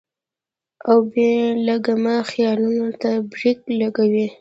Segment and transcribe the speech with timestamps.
[0.89, 1.29] او بې
[1.67, 4.27] لګامه خيالونو ته برېک لګوي-